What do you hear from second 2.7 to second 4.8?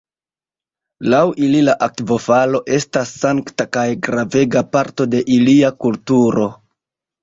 estas sankta kaj gravega